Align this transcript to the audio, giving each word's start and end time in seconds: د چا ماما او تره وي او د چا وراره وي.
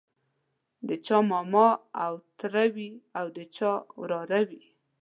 د 0.87 0.89
چا 1.05 1.17
ماما 1.31 1.67
او 2.03 2.13
تره 2.39 2.63
وي 2.75 2.89
او 3.19 3.25
د 3.37 3.39
چا 3.55 3.71
وراره 3.99 4.39
وي. 4.49 4.63